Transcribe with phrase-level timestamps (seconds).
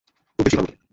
[0.39, 0.81] খুব বেশিই ভাবো তুমি।